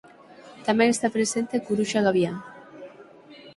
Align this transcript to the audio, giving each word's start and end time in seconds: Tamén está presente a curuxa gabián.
Tamén 0.67 0.89
está 0.91 1.07
presente 1.15 1.53
a 1.55 1.63
curuxa 1.67 2.05
gabián. 2.07 2.37